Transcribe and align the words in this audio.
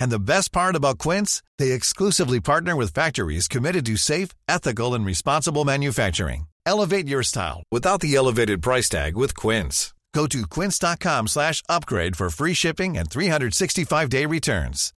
And 0.00 0.10
the 0.10 0.18
best 0.18 0.50
part 0.50 0.74
about 0.76 0.98
Quince, 0.98 1.42
they 1.58 1.72
exclusively 1.72 2.40
partner 2.40 2.74
with 2.74 2.94
factories 2.94 3.46
committed 3.46 3.86
to 3.86 3.96
safe, 3.96 4.30
ethical, 4.48 4.94
and 4.94 5.06
responsible 5.06 5.64
manufacturing. 5.64 6.46
Elevate 6.66 7.06
your 7.06 7.22
style 7.22 7.62
without 7.70 8.00
the 8.00 8.16
elevated 8.16 8.62
price 8.62 8.88
tag 8.88 9.16
with 9.16 9.34
Quince. 9.36 9.92
Go 10.12 10.26
to 10.26 10.46
quince.com 10.46 11.28
slash 11.28 11.62
upgrade 11.68 12.16
for 12.16 12.30
free 12.30 12.54
shipping 12.54 12.98
and 12.98 13.08
365-day 13.08 14.26
returns. 14.26 14.92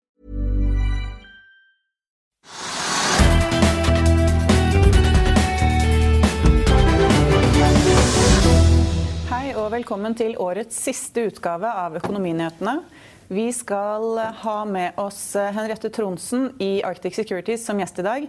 Hei 9.29 9.53
og 9.53 9.69
velkommen 9.71 10.15
til 10.17 10.33
årets 10.41 10.75
siste 10.81 11.27
utgave 11.29 11.69
av 11.69 11.95
Økonominyhetene. 12.01 12.79
Vi 13.27 13.47
skal 13.55 14.17
ha 14.43 14.55
med 14.65 14.97
oss 14.99 15.35
Henriette 15.35 15.89
Tronsen 15.93 16.49
i 16.59 16.83
Arctic 16.83 17.15
Securities 17.15 17.63
som 17.65 17.79
gjest 17.79 18.01
i 18.01 18.05
dag. 18.05 18.25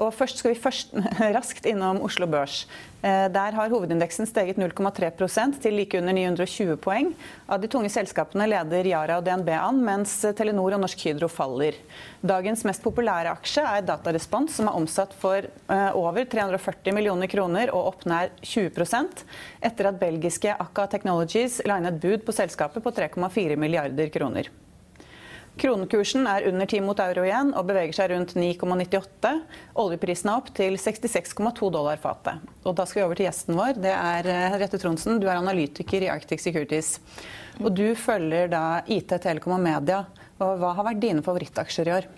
Og 0.00 0.14
først 0.14 0.40
skal 0.40 0.54
vi 0.54 0.60
først 0.62 0.94
raskt 1.36 1.68
innom 1.68 2.00
Oslo 2.06 2.26
Børs. 2.30 2.62
Eh, 3.02 3.28
der 3.30 3.54
har 3.54 3.70
hovedindeksen 3.70 4.26
steget 4.26 4.58
0,3% 4.58 5.60
til 5.62 5.76
like 5.78 5.98
under 6.00 6.12
920 6.16 6.76
poeng. 6.82 7.12
Av 7.46 7.60
de 7.62 7.70
tunge 7.70 7.90
selskapene 7.94 8.48
leder 8.50 8.88
Yara 8.90 9.20
og 9.20 9.26
DNB 9.26 9.52
an, 9.54 9.78
mens 9.86 10.16
Telenor 10.34 10.74
og 10.74 10.82
Norsk 10.82 11.04
Hydro 11.06 11.28
faller. 11.30 11.78
Dagens 12.26 12.64
mest 12.66 12.82
populære 12.82 13.30
aksje 13.36 13.62
er 13.62 13.86
Datarespons, 13.86 14.58
som 14.58 14.66
er 14.66 14.78
omsatt 14.80 15.14
for 15.14 15.46
eh, 15.46 15.90
over 15.94 16.26
340 16.26 16.96
millioner 16.96 17.30
kroner 17.30 17.70
og 17.70 17.92
opp 17.94 18.06
nær 18.10 18.34
20% 18.42 19.22
etter 19.62 19.92
at 19.92 20.00
belgiske 20.02 20.58
Akka 20.58 20.88
Technologies 20.90 21.62
la 21.66 21.78
bud 21.88 22.26
på 22.26 22.34
selskapet 22.34 22.82
på 22.82 22.90
3,4 22.98 23.54
milliarder 23.56 24.10
kroner. 24.10 24.50
Kronekursen 25.58 26.26
er 26.30 26.46
under 26.46 26.68
10 26.70 26.84
mot 26.86 27.00
euro 27.02 27.24
igjen 27.26 27.48
og 27.58 27.66
beveger 27.66 27.96
seg 27.96 28.12
rundt 28.12 28.36
9,98. 28.38 29.32
Oljeprisen 29.82 30.30
er 30.30 30.38
opp 30.38 30.52
til 30.54 30.78
66,2 30.78 31.70
dollar 31.74 31.98
fatet. 31.98 32.44
Og 32.62 32.76
da 32.78 32.86
skal 32.86 33.00
vi 33.00 33.06
over 33.08 33.18
til 33.18 33.26
gjesten 33.26 33.58
vår. 33.58 33.80
Det 33.82 33.90
er 33.90 34.28
Henriette 34.28 34.62
Rette 34.62 34.82
Tronsen. 34.84 35.18
Du 35.18 35.26
er 35.26 35.40
analytiker 35.40 36.06
i 36.06 36.10
Arctic 36.12 36.44
Securities. 36.44 36.98
Og 37.58 37.72
du 37.74 37.88
følger 37.98 38.52
da 38.52 38.62
IT, 38.86 39.16
Telekom 39.24 39.56
og 39.56 39.64
media. 39.64 40.04
Og 40.38 40.62
hva 40.62 40.74
har 40.78 40.86
vært 40.92 41.02
dine 41.02 41.26
favorittaksjer 41.26 41.90
i 41.90 41.94
år? 41.96 42.10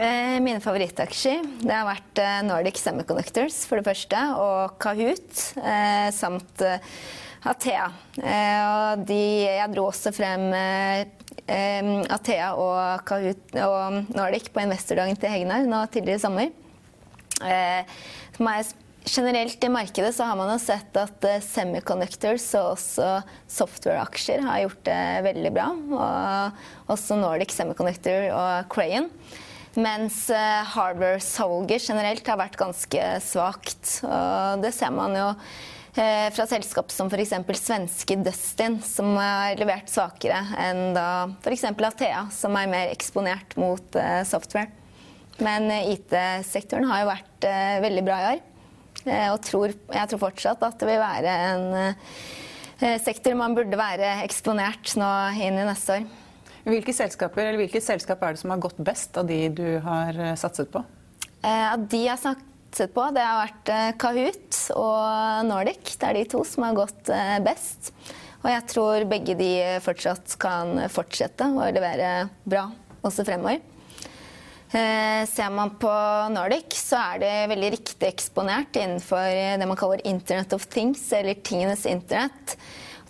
Eh, 0.00 0.38
mine 0.40 0.62
favorittaksjer 0.64 1.42
det 1.60 1.74
har 1.74 1.88
vært 1.88 2.20
eh, 2.22 2.38
Nordic 2.46 2.80
Semiconductors 2.80 3.64
for 3.68 3.80
det 3.80 3.90
første, 3.90 4.20
og 4.40 4.78
Kahoot 4.80 5.42
samt 6.16 6.64
Athea. 7.48 7.86
Og 8.20 9.04
de, 9.08 9.20
jeg 9.46 9.72
dro 9.72 9.86
også 9.88 10.12
frem 10.12 10.50
Athea 12.12 12.50
og, 12.52 13.04
Kahoot, 13.08 13.56
og 13.64 14.12
Nordic 14.12 14.50
på 14.52 14.64
investordagen 14.64 15.16
til 15.16 15.32
Hegnar 15.32 15.64
nå 15.68 15.80
tidligere 15.92 16.20
i 16.20 16.24
sommer. 16.24 16.52
Eh, 17.40 17.82
generelt 19.08 19.64
i 19.64 19.72
markedet 19.72 20.12
så 20.14 20.28
har 20.28 20.36
man 20.36 20.52
jo 20.52 20.58
sett 20.60 20.96
at 21.00 21.24
semiconductors 21.46 22.50
og 22.60 22.74
også 22.74 23.08
software-aksjer 23.48 24.44
har 24.44 24.64
gjort 24.66 24.84
det 24.90 25.02
veldig 25.30 25.54
bra. 25.56 25.68
Og 25.96 26.92
også 26.92 27.16
Nordic 27.18 27.56
Semiconductor 27.56 28.28
og 28.36 28.68
Crayon. 28.72 29.08
Mens 29.80 30.24
uh, 30.34 30.66
hardware-salget 30.66 31.84
generelt 31.86 32.26
har 32.26 32.40
vært 32.40 32.58
ganske 32.58 33.04
svakt. 33.22 34.00
Og 34.02 34.64
det 34.64 34.74
ser 34.74 34.90
man 34.92 35.14
jo 35.14 35.28
Eh, 35.30 35.79
fra 35.94 36.46
selskap 36.46 36.92
som 36.94 37.08
f.eks. 37.10 37.32
svenske 37.58 38.16
Dustin, 38.22 38.78
som 38.82 39.16
har 39.18 39.58
levert 39.58 39.90
svakere 39.90 40.38
enn 40.62 40.92
da 40.94 41.30
f.eks. 41.42 41.64
Athea, 41.66 42.26
som 42.34 42.54
er 42.58 42.70
mer 42.70 42.92
eksponert 42.92 43.56
mot 43.58 43.98
eh, 43.98 44.20
software. 44.28 44.70
Men 45.42 45.66
eh, 45.72 45.96
IT-sektoren 45.96 46.86
har 46.90 47.02
jo 47.02 47.10
vært 47.10 47.48
veldig 47.86 48.04
bra 48.06 48.20
i 48.20 48.28
år. 48.34 48.46
Og 49.00 49.38
tror, 49.40 49.72
jeg 49.72 50.08
tror 50.10 50.20
fortsatt 50.20 50.62
at 50.66 50.82
det 50.82 50.86
vil 50.90 50.98
være 51.00 51.34
en 51.54 52.98
sektor 53.00 53.32
man 53.38 53.54
burde 53.56 53.78
være 53.78 54.10
eksponert 54.26 54.92
nå 55.00 55.08
inn 55.40 55.56
i 55.56 55.64
neste 55.64 55.94
år. 55.94 56.04
Hvilke 56.68 56.92
selskaper, 56.92 57.46
eller 57.46 57.62
hvilke 57.62 57.80
selskap 57.80 58.20
er 58.26 58.36
det 58.36 58.42
som 58.42 58.52
har 58.52 58.60
gått 58.60 58.82
best 58.84 59.16
av 59.16 59.30
de 59.30 59.38
du 59.56 59.64
har 59.86 60.20
satset 60.36 60.68
på? 60.74 60.84
Av 61.40 61.80
de 61.80 62.02
jeg 62.04 62.20
satset 62.70 62.94
på, 62.94 63.02
det 63.10 63.22
har 63.22 63.46
vært 63.46 63.70
eh, 63.72 63.96
Kahoot 63.98 64.58
og 64.76 65.46
Nordic. 65.48 65.96
Det 65.98 66.06
er 66.06 66.14
de 66.14 66.24
to 66.30 66.44
som 66.44 66.64
har 66.64 66.76
gått 66.78 67.08
eh, 67.10 67.38
best. 67.42 67.92
Og 68.42 68.50
jeg 68.50 68.66
tror 68.70 69.04
begge 69.10 69.34
de 69.36 69.80
fortsatt 69.82 70.36
kan 70.40 70.78
fortsette 70.88 71.44
å 71.44 71.66
levere 71.74 72.28
bra 72.44 72.70
også 73.02 73.24
fremover. 73.26 73.60
Eh, 74.70 75.26
ser 75.26 75.50
man 75.50 75.74
på 75.82 75.90
Nordic, 76.30 76.76
så 76.78 77.00
er 77.10 77.20
det 77.20 77.32
veldig 77.50 77.72
riktig 77.74 78.08
eksponert 78.08 78.76
innenfor 78.78 79.58
det 79.58 79.66
man 79.66 79.78
kaller 79.78 80.06
Internet 80.06 80.54
of 80.54 80.68
Things, 80.70 81.02
eller 81.12 81.34
tingenes 81.42 81.84
internett. 81.90 82.56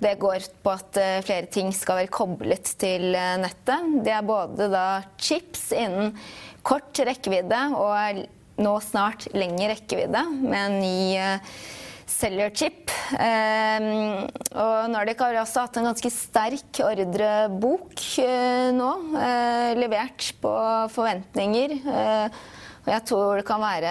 Det 0.00 0.16
går 0.16 0.46
på 0.64 0.72
at 0.72 0.96
flere 1.26 1.50
ting 1.52 1.74
skal 1.76 2.00
være 2.00 2.14
koblet 2.16 2.70
til 2.80 3.10
nettet. 3.12 3.90
Det 4.00 4.14
er 4.16 4.24
både 4.24 4.70
da 4.72 4.86
chips 5.20 5.66
innen 5.76 6.14
kort 6.64 6.96
rekkevidde 7.04 7.58
og 7.76 8.22
nå 8.60 8.76
snart 8.84 9.28
lengre 9.34 9.72
rekkevidde 9.74 10.22
med 10.40 10.60
en 10.60 10.78
ny 10.82 11.16
uh, 11.18 11.58
cellular-chip. 12.10 12.92
Uh, 13.14 14.26
og 14.54 14.90
Nordic 14.92 15.20
har 15.24 15.40
også 15.40 15.66
hatt 15.66 15.80
en 15.80 15.90
ganske 15.90 16.12
sterk 16.14 16.82
ordrebok 16.86 18.06
uh, 18.22 18.70
nå, 18.76 18.90
levert 19.80 20.32
på 20.42 20.54
forventninger. 20.94 21.78
Og 22.80 22.88
jeg 22.88 23.04
tror 23.10 23.36
det 23.36 23.44
kan 23.48 23.60
være 23.60 23.90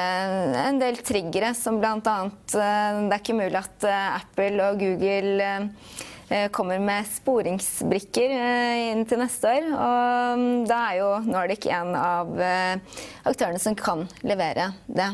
en 0.66 0.80
del 0.82 0.98
triggere, 1.06 1.52
som 1.54 1.78
bl.a. 1.78 2.16
Det 2.50 2.64
er 2.66 3.20
ikke 3.20 3.38
mulig 3.38 3.60
at 3.60 3.86
Apple 3.92 4.72
og 4.72 4.82
Google 4.82 5.52
Eh, 5.52 6.16
kommer 6.54 6.80
med 6.84 7.08
sporingsbrikker 7.10 8.34
eh, 8.36 8.90
inn 8.92 9.06
til 9.10 9.22
neste 9.22 9.50
år. 9.50 9.70
Og 9.74 10.42
mm, 10.42 10.68
da 10.70 10.80
er 10.90 11.00
jo 11.00 11.10
Nordic 11.26 11.66
en 11.74 11.96
av 11.98 12.34
eh, 12.44 13.00
aktørene 13.30 13.62
som 13.62 13.78
kan 13.78 14.06
levere 14.22 14.72
det. 14.86 15.10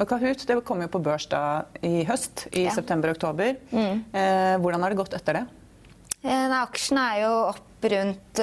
Og 0.00 0.06
Kahoot 0.08 0.46
det 0.48 0.58
kom 0.66 0.82
jo 0.82 0.90
på 0.90 1.02
børs 1.04 1.28
da 1.30 1.42
i 1.84 2.02
høst, 2.08 2.46
i 2.50 2.66
ja. 2.66 2.74
september-oktober. 2.74 3.58
Mm. 3.70 4.00
hvordan 4.64 4.82
har 4.82 4.92
det 4.92 4.98
gått 4.98 5.14
etter 5.16 5.38
det? 5.40 5.44
Eh, 6.22 6.54
aksjen 6.62 6.98
er 7.02 7.20
jo 7.24 7.34
opp 7.52 7.90
rundt 7.92 8.40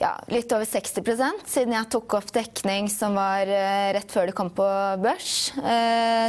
ja, 0.00 0.12
litt 0.28 0.52
over 0.52 0.68
60% 0.68 1.46
siden 1.48 1.74
jeg 1.76 1.90
tok 1.94 2.16
opp 2.18 2.32
dekning 2.34 2.90
som 2.92 3.16
var 3.16 3.48
rett 3.96 4.12
før 4.12 4.28
det 4.28 4.36
kom 4.36 4.50
på 4.52 4.66
børs. 5.00 5.52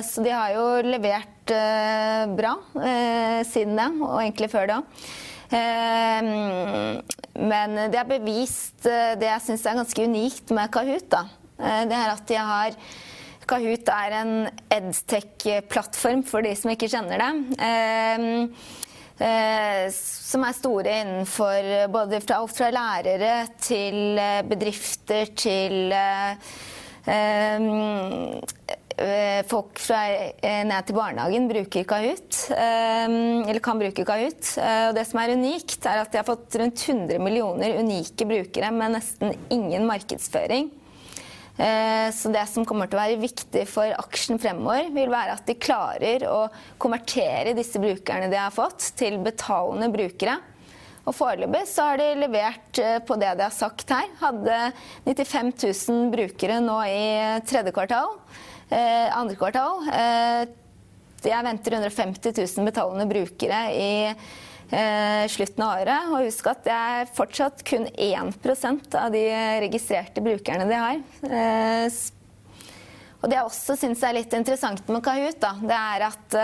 så 0.08 0.24
de 0.24 0.32
har 0.32 0.54
jo 0.56 0.66
levert 0.88 1.52
uh, 1.52 2.24
bra 2.38 2.54
siden 3.48 3.76
det, 3.80 3.90
og 4.00 4.22
egentlig 4.22 4.52
før 4.54 4.70
det 4.70 4.78
òg. 4.78 5.10
Men 7.38 7.76
det 7.92 8.00
har 8.00 8.08
bevist 8.10 8.88
det 8.88 9.28
jeg 9.30 9.44
syns 9.46 9.68
er 9.68 9.78
ganske 9.80 10.08
unikt 10.10 10.52
med 10.56 10.72
Kahoot. 10.74 11.08
Da. 11.12 11.22
det 11.88 11.96
er 11.96 12.12
at 12.12 12.26
de 12.28 12.40
har 12.50 12.80
Kahoot 13.48 13.88
er 13.94 14.16
en 14.18 14.34
edtech-plattform 14.76 16.26
for 16.28 16.44
de 16.44 16.52
som 16.60 16.74
ikke 16.74 16.90
kjenner 16.92 17.22
det. 17.22 17.30
Som 19.18 20.44
er 20.46 20.54
store 20.54 20.96
innenfor 21.02 21.88
både 21.94 22.20
fra 22.22 22.38
alt 22.38 22.54
fra 22.54 22.70
lærere 22.74 23.48
til 23.58 24.20
bedrifter 24.46 25.32
til 25.34 25.94
folk 29.48 29.80
fra 29.80 30.02
ned 30.68 30.88
til 30.88 30.98
barnehagen 30.98 31.48
bruker 31.50 31.86
Kahoot, 31.88 32.40
eller 32.58 33.62
kan 33.64 33.80
bruke 33.82 34.06
Kahoot. 34.06 34.54
Og 34.58 34.98
det 34.98 35.06
som 35.10 35.22
er 35.22 35.34
unikt, 35.38 35.80
er 35.86 36.02
at 36.02 36.12
de 36.12 36.20
har 36.22 36.28
fått 36.28 36.58
rundt 36.60 36.82
100 36.82 37.22
millioner 37.22 37.78
unike 37.80 38.26
brukere 38.28 38.74
med 38.74 38.98
nesten 38.98 39.34
ingen 39.54 39.86
markedsføring. 39.90 40.70
Så 41.58 42.30
det 42.30 42.44
som 42.52 42.66
kommer 42.70 42.86
til 42.86 43.00
å 43.00 43.02
være 43.02 43.18
viktig 43.18 43.64
for 43.66 43.90
aksjen 43.98 44.38
fremover, 44.38 44.92
vil 44.94 45.10
være 45.10 45.34
at 45.40 45.48
de 45.50 45.56
klarer 45.58 46.26
å 46.30 46.44
konvertere 46.78 47.56
disse 47.58 47.82
brukerne 47.82 48.30
de 48.30 48.38
har 48.38 48.54
fått, 48.54 48.92
til 49.00 49.18
betalende 49.26 49.90
brukere. 49.90 50.36
Og 51.08 51.16
Foreløpig 51.16 51.64
så 51.72 51.88
har 51.88 52.02
de 52.02 52.08
levert 52.20 52.82
på 53.08 53.18
det 53.18 53.32
de 53.40 53.46
har 53.48 53.56
sagt 53.56 53.90
her. 53.96 54.10
Hadde 54.20 54.58
95 55.08 55.54
000 55.64 56.10
brukere 56.14 56.60
nå 56.62 56.78
i 56.92 57.08
tredje 57.48 57.74
kvartal. 57.74 58.18
Eh, 58.68 59.08
andre 59.16 59.38
kvartal. 59.40 59.86
Eh, 59.88 60.50
jeg 61.24 61.46
venter 61.48 61.78
150 61.80 62.36
000 62.36 62.68
betalende 62.68 63.08
brukere 63.08 63.62
i 63.72 63.88
eh, 64.10 64.28
slutten 65.32 65.64
av 65.64 65.82
året. 65.82 66.12
Og 66.12 66.28
husk 66.28 66.50
at 66.52 66.64
det 66.68 66.76
er 66.76 67.12
fortsatt 67.16 67.64
kun 67.68 67.88
1% 67.88 68.98
av 69.00 69.16
de 69.16 69.24
registrerte 69.64 70.24
brukerne 70.26 70.68
de 70.70 70.80
har. 70.82 71.02
Og 73.18 73.30
det 73.32 73.40
jeg 73.40 73.48
også 73.48 73.78
syns 73.80 74.04
er 74.06 74.18
litt 74.20 74.34
interessant 74.38 74.90
med 74.92 75.04
Kahoot, 75.06 75.40
da, 75.42 75.56
det 75.64 75.78
er 75.78 76.08
at 76.12 76.40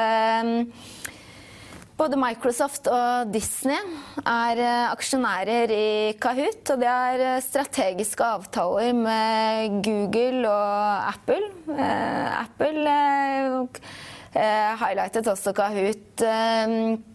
både 1.97 2.17
Microsoft 2.17 2.87
og 2.91 3.29
Disney 3.33 3.77
er 4.25 4.59
eh, 4.59 4.87
aksjonærer 4.91 5.73
i 5.73 5.89
Kahoot. 6.21 6.73
Og 6.73 6.81
de 6.81 6.89
har 6.89 7.21
eh, 7.21 7.41
strategiske 7.43 8.25
avtaler 8.25 8.95
med 8.97 9.79
Google 9.85 10.49
og 10.49 11.13
Apple. 11.13 11.51
Eh, 11.77 12.41
Apple 12.41 12.97
highlightet 14.33 15.27
også 15.29 15.53
Kahoot 15.53 16.23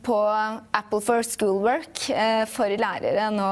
på 0.06 0.18
Apple 0.78 1.00
for 1.02 1.26
Schoolwork 1.26 2.04
for 2.52 2.74
lærere 2.78 3.24
nå 3.34 3.48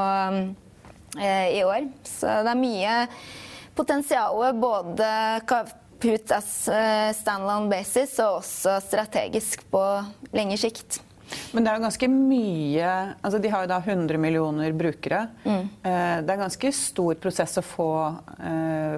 i 1.19 1.59
år. 1.65 1.89
Så 2.07 2.37
det 2.47 2.53
er 2.53 2.61
mye 2.61 2.93
potensial 3.75 4.39
både 4.61 5.09
Kahoot 5.49 6.31
as 6.37 6.53
standalone 7.19 7.67
basis 7.73 8.15
og 8.23 8.39
også 8.39 8.77
strategisk 8.87 9.67
på 9.73 9.83
lengre 10.31 10.61
sikt. 10.63 11.01
Men 11.51 11.65
det 11.65 11.71
er 11.71 11.79
jo 11.79 11.85
ganske 11.87 12.09
mye 12.11 12.91
altså 13.25 13.39
De 13.41 13.51
har 13.51 13.65
jo 13.65 13.71
da 13.71 13.81
100 13.81 14.21
millioner 14.21 14.73
brukere. 14.77 15.27
Mm. 15.43 15.67
Eh, 15.83 16.15
det 16.23 16.33
er 16.33 16.43
ganske 16.43 16.71
stor 16.75 17.19
prosess 17.21 17.57
å 17.59 17.65
få 17.65 17.91
eh, 18.39 18.97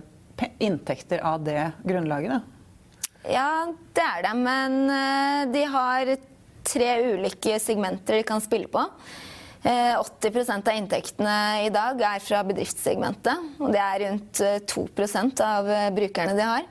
inntekter 0.63 1.23
av 1.25 1.43
det 1.45 1.61
grunnlaget? 1.83 2.37
Da. 2.37 2.58
Ja, 3.27 3.67
det 3.95 4.05
er 4.05 4.23
det. 4.27 4.35
Men 4.39 4.77
eh, 4.93 5.41
de 5.53 5.65
har 5.73 6.13
tre 6.69 6.91
ulike 7.15 7.57
segmenter 7.61 8.19
de 8.19 8.27
kan 8.27 8.43
spille 8.43 8.71
på. 8.71 8.85
80% 9.59 10.69
av 10.71 10.77
inntektene 10.79 11.31
i 11.65 11.71
dag 11.73 11.99
er 11.99 12.21
fra 12.23 12.39
bedriftssegmentet. 12.47 13.57
Og 13.59 13.73
det 13.73 13.81
er 13.83 14.03
rundt 14.05 14.39
2% 14.71 15.41
av 15.43 15.67
brukerne 15.97 16.35
de 16.37 16.45
har. 16.47 16.69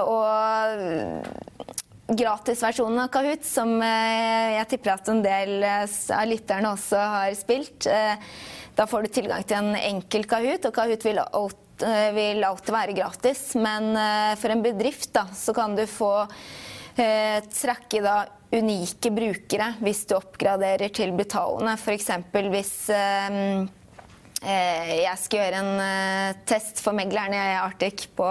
Og 0.00 1.66
gratisversjonen 2.06 3.00
av 3.02 3.10
Kahoot, 3.10 3.44
som 3.46 3.72
eh, 3.82 4.56
jeg 4.56 4.68
tipper 4.70 4.94
at 4.94 5.08
en 5.10 5.22
del 5.24 5.64
eh, 5.66 5.96
av 6.14 6.28
lytterne 6.30 6.70
også 6.76 7.00
har 7.16 7.34
spilt. 7.38 7.88
Eh, 8.76 8.82
da 8.82 8.86
får 8.86 9.02
du 9.02 9.08
tilgang 9.08 9.44
til 9.44 9.56
en 9.56 9.76
enkel 9.76 10.26
Kahoot, 10.28 10.66
og 10.66 10.74
Kahoot 10.74 11.04
vil, 11.04 11.20
vil 12.14 12.44
alltid 12.44 12.74
være 12.74 12.96
gratis. 12.96 13.54
Men 13.56 13.96
for 14.36 14.52
en 14.52 14.62
bedrift 14.62 15.12
da, 15.14 15.26
så 15.34 15.54
kan 15.54 15.76
du 15.76 15.86
få 15.86 16.26
eh, 16.96 17.40
trekke 17.48 18.02
da 18.02 18.26
unike 18.52 19.10
brukere 19.10 19.72
hvis 19.82 20.06
du 20.06 20.14
oppgraderer 20.16 20.92
til 20.94 21.12
betalende. 21.16 21.76
F.eks. 21.76 22.10
hvis 22.52 22.74
eh, 22.94 23.66
jeg 24.46 25.18
skal 25.18 25.40
gjøre 25.40 25.60
en 25.64 26.36
test 26.46 26.82
for 26.84 26.94
meglerne 26.94 27.34
i 27.34 27.56
Arctic 27.58 28.06
på 28.14 28.28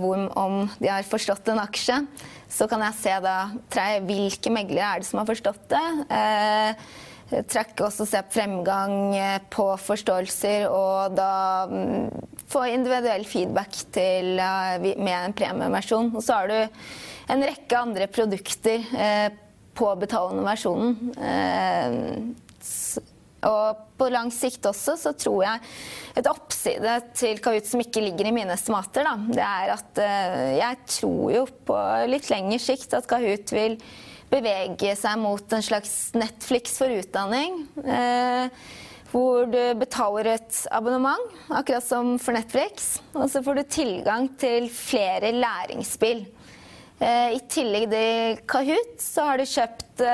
hvor, 0.00 0.22
om 0.38 0.64
de 0.80 0.88
har 0.88 1.04
forstått 1.06 1.50
en 1.52 1.60
aksje. 1.60 1.98
Så 2.50 2.66
kan 2.70 2.82
jeg 2.82 2.96
se 2.98 3.12
da 3.22 3.34
hvilke 4.06 4.50
meglere 4.50 4.94
er 4.94 5.02
det 5.02 5.06
som 5.10 5.20
har 5.20 5.28
forstått 5.28 5.68
det. 5.70 5.84
Eh, 6.16 6.88
trekke 7.30 7.84
også 7.86 8.06
se 8.08 8.20
fremgang 8.32 9.14
eh, 9.14 9.38
på 9.52 9.66
forståelser, 9.78 10.66
og 10.70 11.14
da 11.16 11.66
mm, 11.70 12.08
få 12.50 12.64
individuell 12.72 13.24
feedback 13.28 13.78
til, 13.94 14.34
med 14.36 15.14
en 15.14 15.36
premieversjon. 15.36 16.10
Og 16.16 16.24
så 16.26 16.40
har 16.40 16.50
du 16.50 16.58
en 17.30 17.46
rekke 17.46 17.78
andre 17.78 18.10
produkter 18.10 18.82
eh, 18.98 19.28
på 19.78 19.92
betalende 20.00 20.44
versjonen. 20.44 22.34
Og 23.46 23.78
på 23.96 24.10
lang 24.12 24.28
sikt 24.34 24.66
også 24.68 24.98
så 25.00 25.14
tror 25.16 25.44
jeg 25.46 25.62
et 26.20 26.26
oppside 26.28 26.98
til 27.16 27.38
Kahoot 27.40 27.70
som 27.70 27.80
ikke 27.80 28.02
ligger 28.04 28.28
i 28.28 28.34
mine 28.36 28.52
estimater, 28.52 29.06
da, 29.06 29.14
det 29.30 29.46
er 29.46 29.72
at 29.72 30.00
jeg 30.58 30.80
tror 30.98 31.30
jo 31.32 31.46
på 31.70 31.78
litt 32.10 32.28
lengre 32.28 32.58
sikt 32.60 32.98
at 32.98 33.08
Kahoot 33.08 33.54
vil 33.54 33.78
bevege 34.30 34.94
seg 34.98 35.18
mot 35.20 35.56
en 35.56 35.64
slags 35.64 36.12
Netflix 36.16 36.78
for 36.80 36.92
utdanning. 36.94 37.64
Uh, 37.82 38.46
hvor 39.10 39.48
du 39.50 39.58
betaler 39.74 40.36
et 40.36 40.58
abonnement, 40.70 41.32
akkurat 41.50 41.82
som 41.82 42.14
for 42.22 42.36
Netflix. 42.36 43.00
Og 43.16 43.26
så 43.32 43.42
får 43.42 43.58
du 43.58 43.64
tilgang 43.76 44.28
til 44.38 44.70
flere 44.70 45.32
læringsspill. 45.34 46.24
Uh, 47.00 47.34
I 47.34 47.40
tillegg 47.50 47.90
til 47.90 48.42
Kahoot 48.50 48.96
så 49.02 49.30
har 49.30 49.40
du 49.40 49.48
kjøpt 49.50 50.04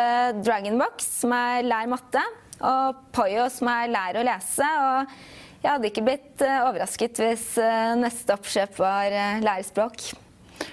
Dragonbox, 0.43 1.11
som 1.21 1.35
er 1.37 1.67
lær 1.67 1.89
matte 1.93 2.23
og 2.65 3.03
Poyo, 3.15 3.51
som 3.53 3.69
er 3.71 3.93
lær 3.93 4.17
å 4.19 4.25
lese. 4.27 4.67
og 4.67 5.19
jeg 5.67 5.73
hadde 5.73 5.89
ikke 5.91 6.05
blitt 6.07 6.43
eh, 6.47 6.63
overrasket 6.63 7.19
hvis 7.19 7.47
eh, 7.59 7.97
neste 7.99 8.37
oppkjøp 8.37 8.77
var 8.79 9.11
eh, 9.11 9.41
lærespråk. 9.43 10.13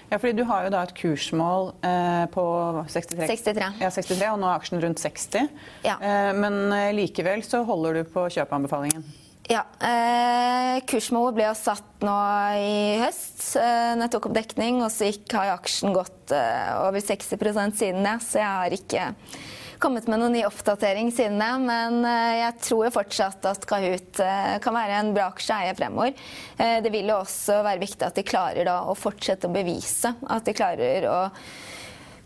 Ja, 0.10 0.18
fordi 0.18 0.34
Du 0.38 0.44
har 0.48 0.66
jo 0.66 0.72
da 0.74 0.84
et 0.86 0.94
kursmål 0.98 1.74
eh, 1.86 2.26
på 2.34 2.44
63. 2.92 3.28
63. 3.28 3.68
Ja, 3.82 3.90
63, 3.90 4.30
og 4.32 4.40
nå 4.42 4.50
er 4.50 4.60
aksjen 4.60 4.84
rundt 4.84 5.02
60. 5.02 5.50
Ja. 5.88 5.98
Eh, 5.98 6.32
men 6.38 6.62
likevel 6.98 7.44
så 7.46 7.64
holder 7.68 8.00
du 8.00 8.14
på 8.14 8.28
kjøpeanbefalingen? 8.34 9.06
Ja. 9.52 9.66
Eh, 9.84 10.78
kursmålet 10.88 11.36
ble 11.36 11.50
jo 11.50 11.56
satt 11.60 12.06
nå 12.06 12.20
i 12.60 13.02
høst. 13.02 13.42
Eh, 13.60 13.92
når 13.98 14.06
jeg 14.06 14.14
tok 14.16 14.30
opp 14.30 14.38
dekning, 14.38 14.80
og 14.86 14.92
så 14.94 15.10
gikk, 15.10 15.26
har 15.36 15.56
aksjen 15.58 15.96
gått 15.96 16.32
over 16.34 17.04
60 17.04 17.76
siden 17.76 18.06
det. 18.08 18.16
Så 18.24 18.40
jeg 18.40 18.48
har 18.48 18.78
ikke 18.78 19.10
kommet 19.84 20.08
med 20.08 20.22
noen 20.22 20.32
ny 20.38 20.46
oppdatering 20.48 21.12
siden 21.12 21.42
det. 21.42 21.52
Men 21.66 22.00
eh, 22.08 22.40
jeg 22.40 22.60
tror 22.64 22.88
jo 22.88 22.94
fortsatt 22.96 23.50
at 23.50 23.68
Kahoot 23.68 24.22
eh, 24.24 24.56
kan 24.64 24.76
være 24.78 25.02
en 25.02 25.12
bra 25.16 25.28
aksje 25.34 25.52
å 25.52 25.60
eie 25.60 25.76
fremover. 25.76 26.16
Eh, 26.56 26.78
det 26.86 26.92
vil 26.94 27.12
jo 27.12 27.20
også 27.20 27.60
være 27.66 27.84
viktig 27.84 28.08
at 28.08 28.16
de 28.20 28.26
klarer 28.28 28.70
da, 28.70 28.80
å 28.88 28.96
fortsette 28.96 29.50
å 29.50 29.54
bevise 29.54 30.14
at 30.32 30.48
de 30.48 30.56
klarer 30.56 31.10
å 31.12 31.18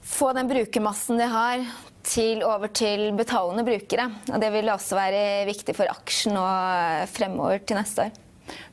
få 0.08 0.30
den 0.38 0.50
brukermassen 0.52 1.20
de 1.20 1.28
har, 1.32 1.66
til, 2.08 2.40
over 2.48 2.72
til 2.72 3.10
betalende 3.18 3.66
brukere. 3.68 4.06
Og 4.30 4.38
det 4.40 4.54
vil 4.54 4.70
også 4.72 4.96
være 4.96 5.24
viktig 5.50 5.76
for 5.76 5.92
aksjen 5.92 6.38
og 6.40 7.10
fremover 7.12 7.66
til 7.68 7.82
neste 7.82 8.06
år. 8.06 8.24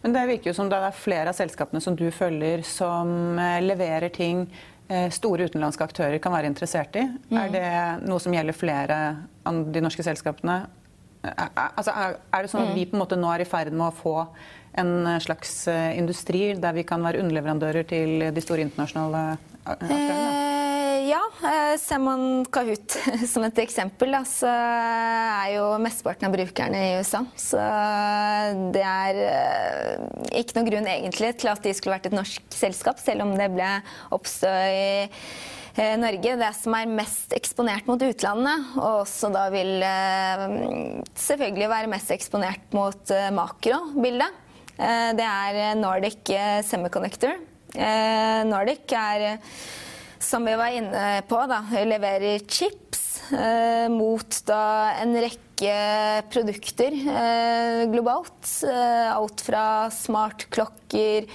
Men 0.04 0.12
det 0.14 0.28
virker 0.28 0.52
jo 0.52 0.58
som 0.60 0.68
det 0.70 0.78
er 0.78 0.94
flere 0.94 1.32
av 1.32 1.34
selskapene 1.34 1.82
som 1.82 1.96
du 1.98 2.04
følger, 2.14 2.62
som 2.62 3.40
leverer 3.64 4.12
ting 4.14 4.44
store 5.14 5.46
utenlandske 5.48 5.86
aktører 5.86 6.18
kan 6.20 6.34
være 6.34 6.50
interessert 6.50 6.96
i. 7.00 7.06
Mm. 7.30 7.38
Er 7.40 7.52
det 7.54 7.68
noe 8.04 8.20
som 8.20 8.34
gjelder 8.36 8.56
flere 8.56 8.98
av 9.48 9.62
de 9.72 9.80
norske 9.80 10.04
selskapene? 10.04 10.58
Altså, 11.24 11.94
er 11.94 12.44
det 12.44 12.50
sånn 12.52 12.66
at 12.66 12.74
vi 12.76 12.84
mm. 12.84 12.90
på 12.90 12.98
en 12.98 13.04
måte 13.06 13.16
nå 13.16 13.30
er 13.32 13.46
i 13.46 13.48
ferd 13.48 13.72
med 13.72 13.86
å 13.88 13.96
få 13.96 14.16
en 14.76 15.08
slags 15.24 15.56
eh, 15.72 15.94
industri 15.96 16.50
der 16.60 16.76
vi 16.76 16.84
kan 16.84 17.04
være 17.06 17.22
underleverandører 17.22 17.88
til 17.88 18.26
de 18.34 18.44
store 18.44 18.66
internasjonale 18.66 19.26
aktørene? 19.64 20.73
Ja, 21.04 21.20
eh, 21.44 21.76
ser 21.80 22.00
man 22.02 22.44
Kahoot 22.52 22.96
som 23.32 23.44
et 23.46 23.58
eksempel, 23.62 24.14
da, 24.14 24.22
så 24.28 24.50
er 24.50 25.54
jo 25.56 25.66
mesteparten 25.82 26.28
av 26.28 26.34
brukerne 26.34 26.80
i 26.80 26.92
USA. 27.00 27.22
Så 27.38 27.60
det 28.74 28.84
er 28.84 29.20
eh, 29.24 30.38
ikke 30.40 30.58
noen 30.58 30.70
grunn 30.70 30.88
egentlig 30.90 31.34
til 31.40 31.52
at 31.52 31.64
de 31.64 31.74
skulle 31.76 31.96
vært 31.96 32.08
et 32.10 32.16
norsk 32.16 32.56
selskap, 32.56 33.02
selv 33.02 33.26
om 33.26 33.34
det 33.38 33.50
ble 33.52 33.70
oppstå 34.16 34.50
i 34.50 34.88
eh, 35.04 35.94
Norge. 36.00 36.36
Det 36.40 36.50
som 36.58 36.78
er 36.78 36.96
mest 37.00 37.36
eksponert 37.36 37.88
mot 37.90 38.04
utlandet, 38.08 38.74
og 38.80 39.04
også 39.04 39.32
da 39.34 39.46
vil 39.54 39.76
selvfølgelig 41.20 41.72
være 41.76 41.92
mest 41.92 42.14
eksponert 42.14 42.76
mot 42.76 43.16
makrobildet, 43.34 44.42
det 44.74 45.22
er 45.22 45.76
Nordic 45.78 46.32
Semiconductor. 46.66 47.36
Nordic 48.50 48.90
er 48.98 49.36
som 50.24 50.46
vi 50.48 50.54
var 50.58 50.74
inne 50.74 51.22
på, 51.28 51.38
da, 51.50 51.60
leverer 51.84 52.44
chips 52.48 53.02
mot 53.94 54.40
da 54.48 54.62
en 55.00 55.14
rekke 55.16 55.74
produkter 56.28 56.96
globalt. 57.88 58.50
alt 58.66 59.44
fra 59.46 59.66
smartklokker, 59.94 61.30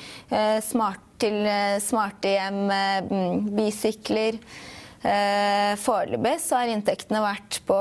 smart 0.62 1.08
til 1.24 1.40
smarte 1.82 2.36
hjem, 2.36 2.60
bisykler. 3.58 4.38
Eh, 5.00 5.78
foreløpig 5.80 6.34
så 6.44 6.60
har 6.60 6.72
inntektene 6.74 7.22
vært 7.24 7.62
på, 7.68 7.76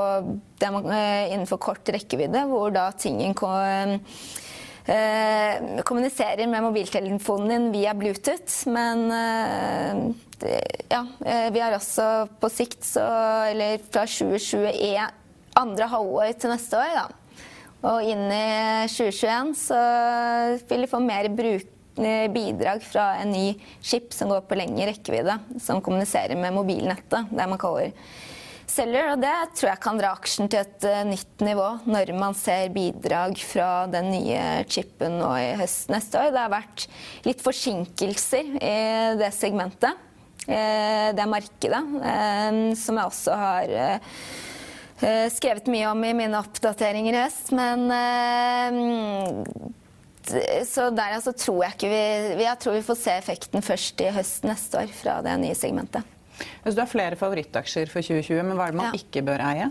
eh, 0.63 1.33
innenfor 1.33 1.59
kort 1.59 1.83
rekkevidde, 1.91 2.45
hvor 2.47 2.71
da 2.71 2.91
tingen 2.91 3.33
eh, 4.89 5.81
kommuniserer 5.87 6.49
med 6.49 6.65
mobiltelefonen 6.65 7.49
din 7.53 7.69
via 7.75 7.95
Bluetooth. 7.97 8.57
Men 8.69 9.07
ja, 10.89 11.01
vi 11.51 11.59
har 11.59 11.75
også 11.75 12.27
på 12.39 12.49
sikt, 12.51 12.83
så, 12.87 13.03
eller 13.51 13.81
fra 13.91 14.05
2021, 14.07 15.09
andre 15.59 15.89
halvår 15.91 16.37
til 16.39 16.53
neste 16.53 16.79
år, 16.79 16.93
da. 16.95 17.07
Og 17.89 18.07
inn 18.07 18.25
i 18.31 18.87
2021 18.91 19.51
så 19.59 19.81
vil 20.69 20.85
vi 20.85 20.91
få 20.91 20.99
mer 21.03 21.27
bruk 21.31 21.67
Eh, 21.99 22.31
bidrag 22.31 22.83
fra 22.83 23.15
en 23.15 23.31
ny 23.31 23.59
chip 23.81 24.13
som 24.13 24.29
går 24.29 24.45
på 24.47 24.55
lengre 24.55 24.85
rekkevidde, 24.87 25.33
som 25.59 25.81
kommuniserer 25.83 26.37
med 26.39 26.55
mobilnettet, 26.55 27.27
det 27.31 27.47
man 27.49 27.59
kaller 27.59 27.91
Seller, 28.69 29.13
og 29.15 29.21
det 29.23 29.33
tror 29.57 29.71
jeg 29.71 29.81
kan 29.81 29.97
dra 29.97 30.11
aksjen 30.13 30.49
til 30.51 30.61
et 30.61 30.85
uh, 30.85 31.01
nytt 31.07 31.41
nivå 31.41 31.67
når 31.89 32.11
man 32.17 32.35
ser 32.37 32.69
bidrag 32.73 33.39
fra 33.41 33.87
den 33.89 34.11
nye 34.13 34.41
chipen 34.69 35.17
nå 35.21 35.31
i 35.41 35.55
høst 35.57 35.89
neste 35.89 36.19
år. 36.21 36.29
Det 36.35 36.43
har 36.43 36.53
vært 36.53 36.85
litt 37.25 37.41
forsinkelser 37.41 38.51
i 38.59 38.75
det 39.19 39.31
segmentet, 39.33 39.97
uh, 40.45 41.09
det 41.17 41.25
markedet, 41.31 41.81
uh, 42.03 42.61
som 42.77 43.01
jeg 43.01 43.09
også 43.09 43.39
har 43.41 43.75
skrevet 45.31 45.69
mye 45.71 45.87
om 45.87 46.01
i 46.03 46.11
mine 46.11 46.35
oppdateringer 46.41 47.15
i 47.15 47.21
høst. 47.21 47.53
Men 47.55 47.85
så 50.67 50.89
der 50.91 51.15
altså 51.15 51.31
tror 51.31 51.61
jeg 51.63 51.77
ikke 51.77 51.91
vi 51.93 52.43
Jeg 52.43 52.59
tror 52.59 52.75
vi 52.75 52.83
får 52.83 52.99
se 53.05 53.15
effekten 53.15 53.63
først 53.63 54.03
i 54.03 54.11
høst 54.11 54.43
neste 54.43 54.83
år 54.83 54.91
fra 54.99 55.21
det 55.23 55.39
nye 55.39 55.55
segmentet. 55.55 56.18
Så 56.63 56.75
du 56.75 56.81
har 56.83 56.89
flere 56.89 57.19
favorittaksjer 57.19 57.91
for 57.91 58.05
2020, 58.05 58.41
men 58.45 58.57
hva 58.57 58.69
er 58.69 58.75
det 58.75 58.81
man 58.81 58.91
ja. 58.93 59.03
ikke 59.03 59.25
bør 59.27 59.45
eie? 59.51 59.69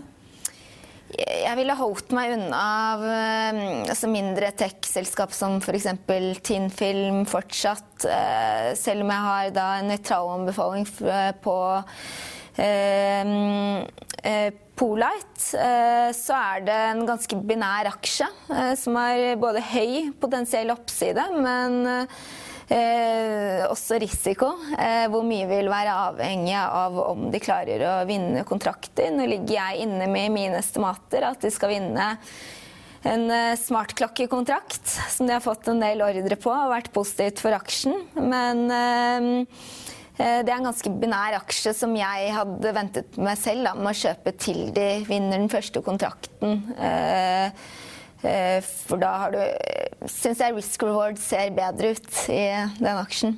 Jeg 1.17 1.57
ville 1.57 1.73
holdt 1.73 2.11
meg 2.13 2.35
unna 2.35 2.57
av 2.93 3.03
eh, 3.09 3.59
altså 3.89 4.09
mindre 4.11 4.51
tech-selskap 4.57 5.33
som 5.33 5.57
f.eks. 5.57 5.87
Tinnfilm 6.45 7.23
fortsatt. 7.29 8.05
Eh, 8.05 8.69
selv 8.77 9.05
om 9.05 9.13
jeg 9.13 9.25
har 9.25 9.53
da 9.55 9.67
en 9.79 9.89
nøytral 9.89 10.29
anbefaling 10.35 10.85
på 11.41 11.55
eh, 12.61 13.33
eh, 14.21 14.49
Polite, 14.79 15.49
eh, 15.59 16.11
så 16.15 16.37
er 16.37 16.61
det 16.69 16.77
en 16.91 17.01
ganske 17.09 17.41
binær 17.41 17.89
aksje 17.89 18.29
eh, 18.53 18.75
som 18.79 18.95
har 19.01 19.33
både 19.41 19.65
høy 19.73 20.13
potensiell 20.21 20.69
oppside, 20.75 21.25
men 21.41 21.81
Eh, 22.69 23.63
også 23.65 23.97
risiko. 24.01 24.51
Eh, 24.77 25.07
hvor 25.09 25.25
mye 25.25 25.47
vil 25.49 25.71
være 25.71 25.95
avhengig 26.09 26.55
av 26.59 26.99
om 27.01 27.27
de 27.33 27.41
klarer 27.41 27.81
å 27.87 27.95
vinne 28.09 28.45
kontrakter. 28.47 29.09
Nå 29.15 29.25
ligger 29.29 29.55
jeg 29.57 29.87
inne 29.87 30.09
med 30.11 30.33
mine 30.35 30.61
estimater 30.61 31.25
at 31.31 31.41
de 31.41 31.51
skal 31.53 31.73
vinne 31.73 32.13
en 33.07 33.29
smartklokkekontrakt 33.55 34.89
som 35.13 35.29
de 35.29 35.31
har 35.31 35.43
fått 35.43 35.69
en 35.71 35.79
del 35.79 36.03
ordre 36.03 36.35
på 36.35 36.51
og 36.51 36.73
vært 36.73 36.91
positivt 36.93 37.39
for 37.41 37.55
aksjen. 37.55 37.95
Men 38.19 38.65
eh, 38.75 39.59
Eh, 40.19 40.41
det 40.43 40.51
er 40.51 40.57
en 40.57 40.67
ganske 40.67 40.91
binær 40.99 41.37
aksje 41.39 41.73
som 41.77 41.93
jeg 41.95 42.31
hadde 42.35 42.73
ventet 42.75 43.19
meg 43.21 43.39
selv 43.39 43.69
da, 43.69 43.75
med 43.77 43.93
å 43.93 43.99
kjøpe 44.01 44.35
til 44.39 44.65
de 44.75 44.87
vinner 45.07 45.39
den 45.39 45.51
første 45.51 45.83
kontrakten. 45.85 46.65
Eh, 46.75 47.45
eh, 47.47 47.69
for 48.19 48.99
da 48.99 49.11
har 49.23 49.31
du 49.35 49.39
Syns 50.09 50.39
jeg 50.39 50.55
risk 50.55 50.83
reward 50.83 51.19
ser 51.19 51.51
bedre 51.55 51.93
ut 51.95 52.05
i 52.31 52.43
den 52.79 52.99
aksjen. 52.99 53.33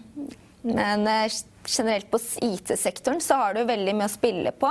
Men 0.61 1.07
generelt 1.65 2.11
på 2.13 2.19
IT-sektoren 2.45 3.21
så 3.21 3.39
har 3.39 3.57
du 3.57 3.63
veldig 3.65 3.95
mye 3.97 4.09
å 4.09 4.13
spille 4.13 4.53
på. 4.53 4.69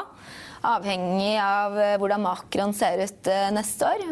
Avhengig 0.70 1.34
av 1.42 1.74
hvordan 1.98 2.22
makroen 2.22 2.74
ser 2.78 3.02
ut 3.02 3.30
neste 3.56 3.90
år. 3.90 4.06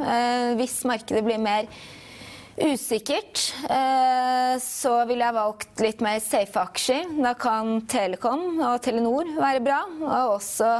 Hvis 0.58 0.80
markedet 0.90 1.22
blir 1.26 1.38
mer 1.38 1.70
usikkert, 2.58 3.54
eh, 3.70 4.58
så 4.60 5.04
ville 5.06 5.24
jeg 5.24 5.36
valgt 5.36 5.82
litt 5.82 6.02
mer 6.04 6.18
safe 6.22 6.60
aksjer. 6.60 7.06
Da 7.22 7.34
kan 7.38 7.80
Telekom 7.90 8.58
og 8.58 8.80
Telenor 8.82 9.30
være 9.38 9.62
bra. 9.64 9.80
Og 10.00 10.38
også 10.38 10.72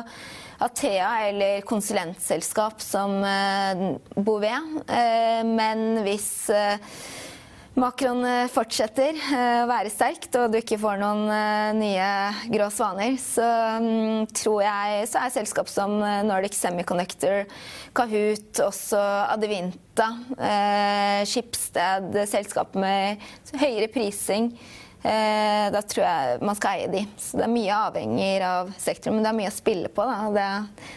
Athea 0.59 1.29
eller 1.29 1.61
konsulentselskap 1.67 2.83
som 2.83 3.21
eh, 3.25 3.83
Bouvet. 4.17 4.91
Eh, 4.91 5.43
men 5.47 6.03
hvis 6.07 6.49
Macron 7.79 8.25
fortsetter 8.51 9.15
å 9.15 9.69
være 9.71 9.93
sterkt, 9.93 10.35
og 10.35 10.51
du 10.51 10.57
ikke 10.59 10.81
får 10.83 10.97
noen 10.99 11.29
nye 11.79 12.09
grå 12.51 12.67
svaner, 12.75 13.15
så 13.23 13.45
mm, 13.79 14.25
tror 14.35 14.65
jeg 14.65 15.05
så 15.13 15.21
er 15.23 15.35
selskap 15.37 15.71
som 15.71 15.95
Nordic 16.27 16.59
Semiconductor, 16.59 17.47
Kahoot, 17.95 18.51
også 18.65 18.99
Adevinta, 19.31 20.11
Skipsted, 21.31 22.19
selskap 22.35 22.75
med 22.83 23.23
høyere 23.63 23.87
prising. 23.95 24.51
Da 25.03 25.81
tror 25.87 26.03
jeg 26.03 26.39
man 26.43 26.57
skal 26.59 26.79
eie 26.79 26.89
de. 26.91 27.03
Så 27.21 27.39
det 27.39 27.45
er 27.47 27.53
mye 27.53 27.81
avhengig 27.87 28.31
av 28.43 28.73
sektoren, 28.83 29.19
men 29.19 29.27
det 29.27 29.31
er 29.31 29.39
mye 29.39 29.51
å 29.53 29.55
spille 29.55 29.91
på. 29.95 30.07
Da. 30.09 30.17
Det, 30.35 30.47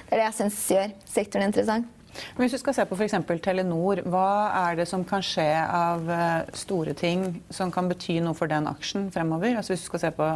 er 0.10 0.22
det 0.22 0.24
jeg 0.25 0.38
syns 0.39 0.62
gjør 0.74 0.96
sektoren 1.05 1.50
interessant. 1.51 1.89
Men 2.36 2.43
hvis 2.43 2.55
du 2.55 2.62
skal 2.62 2.75
se 2.75 2.86
på 2.88 2.98
f.eks. 2.98 3.15
Telenor, 3.43 4.01
hva 4.12 4.31
er 4.65 4.79
det 4.81 4.88
som 4.89 5.03
kan 5.08 5.24
skje 5.25 5.48
av 5.63 6.10
eh, 6.12 6.50
store 6.58 6.96
ting 6.98 7.27
som 7.53 7.72
kan 7.74 7.89
bety 7.91 8.20
noe 8.24 8.38
for 8.38 8.51
den 8.51 8.67
aksjen 8.72 9.10
fremover? 9.13 9.55
Altså 9.60 9.75
hvis 9.75 9.86
du 9.86 9.91
skal 9.91 10.03
se 10.05 10.12
på 10.17 10.31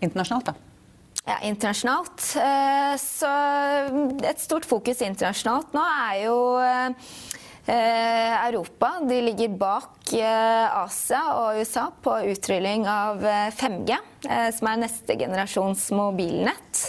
internasjonalt, 0.00 0.52
da. 0.52 0.56
Ja, 1.26 1.40
internasjonalt. 1.42 2.22
Eh, 2.38 2.94
så 3.02 3.32
et 4.30 4.42
stort 4.42 4.68
fokus 4.68 5.02
internasjonalt 5.02 5.74
nå 5.76 5.82
er 6.06 6.20
jo 6.22 6.36
eh, 6.62 7.10
Europa. 7.66 8.92
De 9.08 9.20
ligger 9.26 9.56
bak 9.58 10.12
Asia 10.14 11.22
og 11.34 11.58
USA 11.58 11.88
på 12.02 12.14
utrulling 12.30 12.86
av 12.86 13.24
5G, 13.58 13.96
som 14.54 14.70
er 14.70 14.82
neste 14.84 15.16
generasjons 15.18 15.88
mobilnett. 15.96 16.84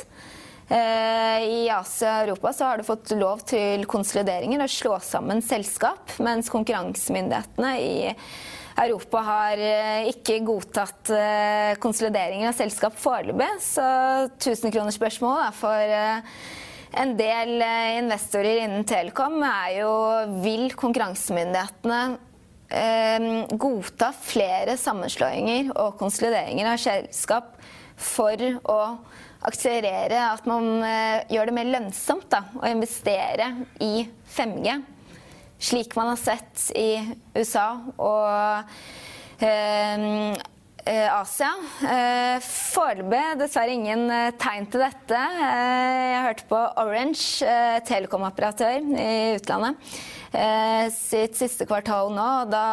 Eh, 0.67 1.43
I 1.48 1.69
Asia 1.72 2.17
og 2.17 2.27
Europa 2.27 2.51
har 2.60 2.79
du 2.79 2.84
fått 2.84 3.13
lov 3.15 3.46
til 3.48 3.86
konsolideringer 3.88 4.65
og 4.65 4.72
slå 4.72 4.98
sammen 5.00 5.39
selskap, 5.46 6.12
mens 6.19 6.51
konkurransemyndighetene 6.51 7.72
i 7.79 7.93
Europa 8.84 9.22
har 9.29 9.63
eh, 9.63 10.10
ikke 10.12 10.41
godtatt 10.46 11.13
eh, 11.15 11.72
konsolideringer 11.79 12.51
av 12.51 12.60
selskap 12.60 13.00
foreløpig. 13.00 13.48
Så 13.63 13.88
tusenkronersspørsmålet 14.43 15.55
for 15.55 15.96
en 16.91 17.17
del 17.20 17.62
investorer 17.98 18.63
innen 18.63 18.86
Telekom 18.88 19.41
er 19.44 19.79
jo 19.82 19.91
vil 20.44 20.72
konkurransemyndighetene 20.77 22.01
godta 23.56 24.10
flere 24.12 24.74
sammenslåinger 24.75 25.70
og 25.79 25.96
konsolideringer 26.01 26.67
av 26.67 26.82
selskap 26.84 27.53
for 27.98 28.44
å 28.67 28.82
akselerere, 29.48 30.20
at 30.34 30.46
man 30.50 30.82
eh, 30.86 31.24
gjør 31.34 31.50
det 31.50 31.56
mer 31.58 31.72
lønnsomt 31.72 32.27
da, 32.32 32.44
å 32.58 32.70
investere 32.70 33.51
i 33.84 34.08
5G. 34.36 34.75
Slik 35.58 35.96
man 35.98 36.12
har 36.12 36.22
sett 36.22 36.67
i 36.77 37.00
USA 37.38 37.70
og 37.98 38.27
eh, 39.41 39.48
eh 39.48 40.53
Asia. 40.88 41.50
Eh, 41.84 42.44
Foreløpig 42.44 43.38
dessverre 43.41 43.74
ingen 43.75 44.06
eh, 44.13 44.29
tegn 44.39 44.67
til 44.72 44.84
dette. 44.86 45.24
Jeg 45.41 46.22
hørte 46.25 46.46
på 46.50 46.62
Orange, 46.84 47.56
telekomoperatør 47.88 48.91
i 48.98 49.38
utlandet, 49.38 49.89
sitt 50.94 51.38
siste 51.39 51.65
kvartal 51.67 52.12
nå. 52.13 52.27
og 52.44 52.51
Da 52.51 52.65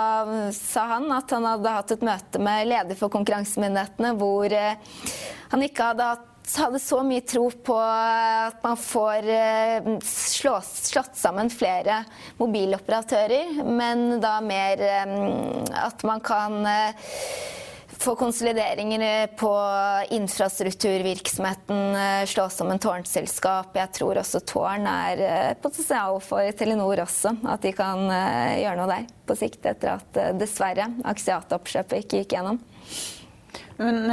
sa 0.57 0.89
han 0.97 1.09
at 1.15 1.33
han 1.35 1.49
hadde 1.49 1.75
hatt 1.79 1.95
et 1.95 2.07
møte 2.07 2.43
med 2.43 2.71
leder 2.71 2.99
for 2.99 3.13
konkurransemyndighetene 3.15 4.15
hvor 4.19 4.55
han 4.55 5.67
ikke 5.67 5.91
hadde 5.93 6.13
hatt 6.15 6.31
hadde 6.59 6.81
så 6.83 7.01
mye 7.07 7.25
tro 7.25 7.47
på 7.65 7.77
at 7.81 8.61
man 8.65 8.77
får 8.79 9.29
eh, 9.33 9.87
slå, 10.05 10.59
slått 10.61 11.17
sammen 11.17 11.51
flere 11.53 12.03
mobiloperatører, 12.41 13.63
men 13.65 14.21
da 14.23 14.37
mer 14.45 14.83
eh, 14.85 15.15
at 15.85 16.05
man 16.07 16.23
kan 16.25 16.61
eh, 18.05 18.07
få 18.07 18.15
konsolideringer 18.21 19.27
på 19.41 19.53
infrastrukturvirksomheten, 20.15 21.97
slå 22.29 22.49
sammen 22.53 22.79
tårnselskap. 22.79 23.75
Jeg 23.81 23.93
tror 23.97 24.21
også 24.21 24.43
tårn 24.45 24.87
er 24.91 25.57
potensial 25.63 26.21
for 26.25 26.53
Telenor 26.59 27.05
også, 27.07 27.35
at 27.49 27.65
de 27.65 27.73
kan 27.77 28.07
gjøre 28.09 28.77
noe 28.79 28.91
der 28.93 29.11
på 29.25 29.37
sikt, 29.41 29.65
etter 29.67 29.97
at 29.97 30.23
dessverre 30.39 30.91
Axiata-oppkjøpet 31.09 32.05
ikke 32.05 32.23
gikk 32.23 32.37
gjennom. 32.37 32.61
Men 33.77 34.05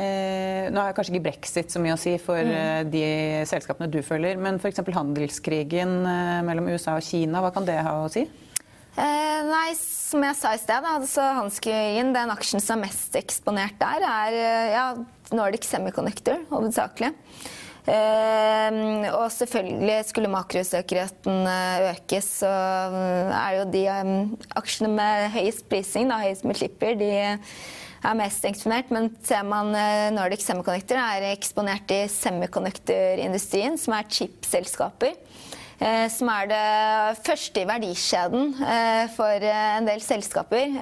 eh, 0.00 0.68
Nå 0.72 0.82
har 0.82 0.94
kanskje 0.96 1.14
ikke 1.14 1.26
brexit 1.28 1.72
så 1.72 1.82
mye 1.82 1.96
å 1.96 2.00
si 2.00 2.14
for 2.22 2.40
mm. 2.40 2.52
Eh, 2.60 2.82
de 2.90 3.04
selskapene 3.48 3.90
du 3.92 4.00
følger, 4.04 4.40
men 4.40 4.60
f.eks. 4.60 4.80
handelskrigen 4.96 6.00
eh, 6.08 6.38
mellom 6.46 6.70
USA 6.72 6.96
og 6.96 7.04
Kina, 7.04 7.42
hva 7.44 7.52
kan 7.54 7.68
det 7.68 7.80
ha 7.84 7.98
å 8.04 8.10
si? 8.12 8.24
Eh, 8.96 9.40
nei, 9.46 9.68
som 10.10 10.24
jeg 10.26 10.36
sa 10.38 10.52
i 10.54 10.60
sted, 10.60 10.86
altså 10.86 11.24
handelskrigen, 11.36 12.12
den 12.16 12.32
aksjen 12.32 12.62
som 12.62 12.80
er 12.80 12.88
mest 12.88 13.16
eksponert 13.18 13.78
der, 13.80 14.04
er 14.06 14.36
eh, 14.36 14.70
ja, 14.74 14.84
Nordic 15.36 15.68
Semiconductor 15.68 16.42
hovedsakelig. 16.50 17.14
Uh, 17.80 19.06
og 19.16 19.30
selvfølgelig 19.32 19.94
skulle 20.10 20.30
makrosøkerheten 20.30 21.46
økes, 21.88 22.26
så 22.42 22.50
er 22.50 23.54
jo 23.56 23.64
de 23.72 23.84
um, 23.88 24.10
aksjene 24.60 24.90
med 24.98 25.30
høyest 25.34 25.64
prising, 25.70 26.10
da, 26.12 26.20
høyest 26.20 26.44
med 26.46 26.58
klipper, 26.60 26.98
de 27.00 27.08
er 27.16 28.18
mest 28.20 28.44
eksponert. 28.46 28.92
Men 28.94 29.08
ser 29.26 29.46
man 29.48 29.72
Nordic 30.14 30.44
Semiconductor, 30.44 31.00
er 31.00 31.30
eksponert 31.32 31.96
i 31.96 32.02
semikonduktorindustrien, 32.12 33.80
som 33.80 33.96
er 33.96 34.12
chipselskaper. 34.12 35.16
Uh, 35.80 36.06
som 36.12 36.28
er 36.28 36.50
det 36.50 37.22
første 37.24 37.62
i 37.62 37.68
verdikjeden 37.68 38.52
for 39.16 39.50
en 39.50 39.88
del 39.88 40.04
selskaper. 40.04 40.76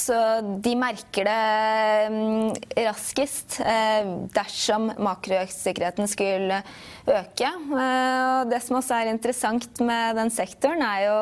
Så 0.00 0.16
de 0.62 0.76
merker 0.78 1.26
det 1.26 2.12
mm, 2.14 2.52
raskest 2.86 3.58
eh, 3.64 4.06
dersom 4.34 4.90
makrosikkerheten 5.02 6.08
skulle 6.10 6.62
øke. 7.10 7.50
Eh, 7.50 8.20
og 8.40 8.52
det 8.52 8.62
som 8.64 8.78
også 8.78 9.00
er 9.00 9.12
interessant 9.12 9.82
med 9.84 10.16
den 10.20 10.32
sektoren, 10.32 10.84
er 10.86 11.04
jo 11.08 11.18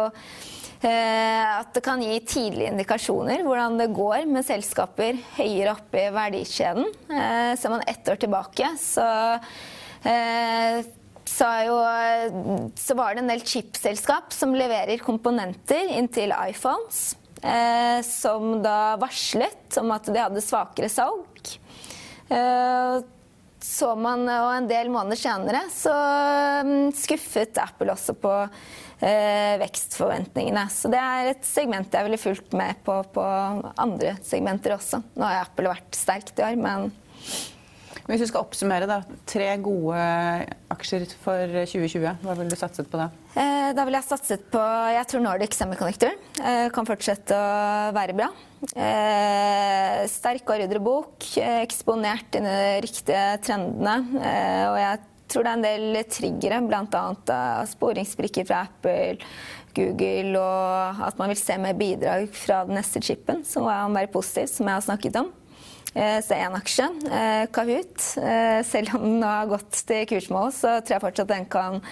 eh, 0.87 1.43
at 1.59 1.73
det 1.75 1.85
kan 1.87 2.05
gi 2.05 2.21
tidlige 2.23 2.71
indikasjoner 2.75 3.43
hvordan 3.47 3.81
det 3.81 3.91
går 3.97 4.29
med 4.31 4.47
selskaper 4.47 5.19
høyere 5.41 5.75
oppe 5.75 6.05
i 6.05 6.15
verdikjeden. 6.15 6.93
Ser 7.09 7.75
man 7.75 7.87
ett 7.89 8.13
år 8.13 8.21
tilbake, 8.21 8.73
så, 8.79 9.09
så, 11.29 11.49
jo, 11.69 11.77
så 12.79 12.97
var 12.99 13.15
det 13.15 13.23
en 13.23 13.33
del 13.33 13.45
chipselskap 13.47 14.33
som 14.35 14.57
leverer 14.57 15.01
komponenter 15.03 15.93
inn 15.95 16.09
til 16.13 16.33
iPhones 16.33 17.13
eh, 17.43 18.01
som 18.07 18.59
da 18.65 18.97
varslet 19.01 19.79
om 19.81 19.93
at 19.95 20.09
de 20.09 20.19
hadde 20.21 20.45
svakere 20.45 20.91
salg. 20.93 21.55
Eh, 22.29 22.99
så 23.69 23.93
man, 23.99 24.23
og 24.31 24.51
en 24.55 24.69
del 24.71 24.91
måneder 24.93 25.19
senere 25.19 25.65
så 25.75 25.93
mm, 26.65 26.93
skuffet 26.97 27.59
Apple 27.59 27.91
også 27.93 28.15
på 28.19 28.33
eh, 28.39 29.59
vekstforventningene. 29.61 30.65
Så 30.71 30.91
det 30.93 31.01
er 31.03 31.33
et 31.33 31.47
segment 31.47 31.95
jeg 31.95 32.07
ville 32.07 32.21
fulgt 32.23 32.55
med 32.59 32.79
på 32.87 33.01
på 33.15 33.25
andre 33.75 34.17
segmenter 34.25 34.77
også. 34.79 35.03
Nå 35.19 35.27
har 35.27 35.43
Apple 35.43 35.75
vært 35.75 35.99
sterkt 35.99 36.39
i 36.39 36.47
år, 36.47 36.59
men 36.61 36.93
hvis 38.09 38.23
du 38.25 38.29
skal 38.31 38.45
oppsummere, 38.47 38.89
da. 38.89 39.03
Tre 39.29 39.49
gode 39.61 39.99
aksjer 40.73 41.05
for 41.21 41.59
2020. 41.69 42.07
Hva 42.25 42.37
ville 42.39 42.49
du 42.49 42.57
satset 42.57 42.89
på 42.89 43.01
da? 43.01 43.11
Eh, 43.37 43.69
da 43.77 43.85
ville 43.85 44.01
jeg 44.01 44.09
satset 44.09 44.47
på 44.53 44.63
Jeg 44.95 45.09
tror 45.11 45.25
Nordic 45.27 45.57
Semiconductor 45.57 46.15
eh, 46.41 46.69
kan 46.73 46.89
fortsette 46.89 47.37
å 47.37 47.93
være 47.97 48.17
bra. 48.17 48.31
Eh, 48.73 50.07
sterk 50.09 50.49
ordrebok, 50.57 51.21
eh, 51.37 51.61
eksponert 51.67 52.41
i 52.41 52.43
de 52.47 52.57
riktige 52.87 53.29
trendene. 53.45 54.01
Eh, 54.25 54.65
og 54.71 54.81
jeg 54.81 55.05
tror 55.29 55.45
det 55.45 55.53
er 55.53 55.61
en 55.61 55.69
del 55.69 56.03
triggere, 56.09 56.63
bl.a. 56.65 57.05
sporingsbrikker 57.69 58.49
fra 58.49 58.65
Apple. 58.71 59.21
Google, 59.79 60.41
og 60.41 61.03
at 61.07 61.19
man 61.21 61.31
vil 61.31 61.39
se 61.39 61.55
mer 61.61 61.77
bidrag 61.79 62.33
fra 62.35 62.65
den 62.67 62.79
neste 62.81 63.03
chipen, 63.05 63.45
som 63.47 63.69
kan 63.69 63.95
være 63.95 64.11
positiv, 64.11 64.49
som 64.51 64.67
jeg 64.67 64.75
har 64.75 64.87
snakket 64.89 65.21
om. 65.21 65.29
Eh, 65.95 66.21
så 66.23 66.35
én 66.35 66.55
aksje, 66.55 66.85
eh, 67.11 67.47
Kahoot. 67.53 68.17
Eh, 68.17 68.63
selv 68.63 68.95
om 68.95 69.03
den 69.03 69.23
har 69.23 69.47
gått 69.47 69.73
til 69.89 70.07
kursmål, 70.07 70.53
så 70.53 70.79
tror 70.81 70.97
jeg 70.97 71.05
fortsatt 71.07 71.35
den 71.35 71.47
kan 71.47 71.83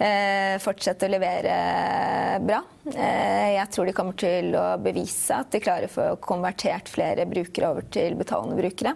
fortsette 0.00 1.04
å 1.04 1.10
levere 1.12 2.40
bra. 2.40 2.62
Jeg 2.88 3.66
tror 3.68 3.84
de 3.84 3.92
kommer 3.92 4.16
til 4.16 4.54
å 4.56 4.78
bevise 4.80 5.36
at 5.36 5.50
de 5.52 5.60
klarer 5.60 5.90
å 5.90 5.92
få 5.92 6.06
konvertert 6.24 6.88
flere 6.88 7.26
brukere 7.28 7.68
over 7.68 7.84
til 7.92 8.16
betalende 8.16 8.56
brukere. 8.56 8.94